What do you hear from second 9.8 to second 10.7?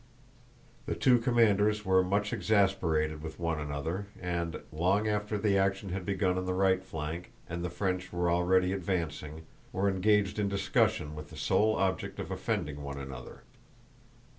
engaged in